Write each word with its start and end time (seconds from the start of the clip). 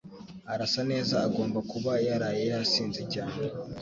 Arasa 0.53 0.81
neza 0.91 1.15
Agomba 1.27 1.59
kuba 1.71 1.91
yaraye 2.07 2.43
yasinze 2.53 3.01
cyane 3.13 3.37